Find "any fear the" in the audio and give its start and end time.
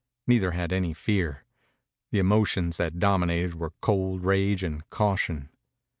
0.73-2.17